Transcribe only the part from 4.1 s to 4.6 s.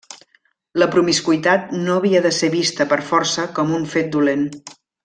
dolent.